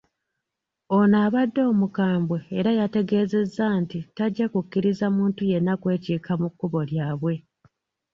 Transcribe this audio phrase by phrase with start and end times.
[0.97, 7.33] Ono abadde omukambwe era yategeezezza nti tajja kukkiriza muntu yenna kwekiika mu kkubo lyabwe.